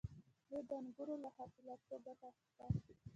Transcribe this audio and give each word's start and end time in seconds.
دوی 0.47 0.61
د 0.69 0.71
انګورو 0.79 1.15
له 1.23 1.29
حاصلاتو 1.35 1.95
ګټه 2.05 2.27
اخیسته 2.33 2.93